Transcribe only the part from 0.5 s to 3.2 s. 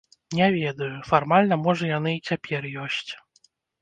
ведаю, фармальна можа яны і цяпер ёсць.